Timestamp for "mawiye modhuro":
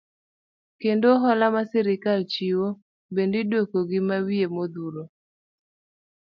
4.07-5.03